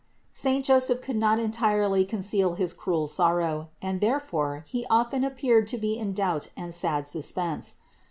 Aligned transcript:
383. 0.33 0.55
Saint 0.55 0.65
Joseph 0.65 1.01
could 1.05 1.15
not 1.15 1.37
entirely 1.37 2.03
conceal 2.03 2.55
his 2.55 2.73
cruel 2.73 3.05
sorrow, 3.05 3.69
and 3.83 4.01
therefore 4.01 4.65
he 4.67 4.83
often 4.89 5.23
appeared 5.23 5.67
to 5.67 5.77
be 5.77 5.95
in 5.99 6.11
doubt 6.11 6.47
and 6.57 6.73
sad 6.73 7.05
suspense. 7.05 7.75